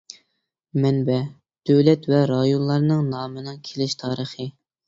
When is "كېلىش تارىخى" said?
3.69-4.53